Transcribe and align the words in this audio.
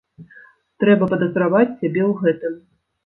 Трэба 0.83 1.09
падазраваць 1.13 1.61
сябе 1.81 2.01
ў 2.09 2.25
гэтым. 2.25 2.59